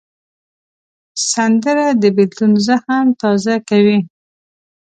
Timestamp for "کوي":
3.69-3.99